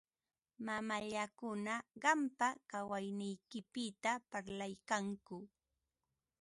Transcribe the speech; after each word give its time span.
Mamallakuna 0.65 1.73
qampa 2.03 2.47
kawayniykipita 2.71 4.11
parlaykanku. 4.31 5.37